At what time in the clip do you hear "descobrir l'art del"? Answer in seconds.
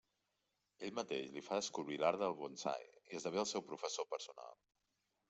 1.59-2.33